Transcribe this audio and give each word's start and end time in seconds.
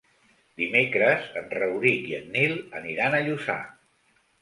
Dimecres 0.61 1.27
en 1.43 1.53
Rauric 1.59 2.09
i 2.15 2.19
en 2.23 2.35
Nil 2.39 2.59
aniran 2.83 3.19
a 3.19 3.25
Lluçà. 3.31 3.63